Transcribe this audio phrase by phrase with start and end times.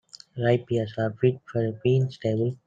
[0.35, 2.57] Ripe pears are fit for a queen's table.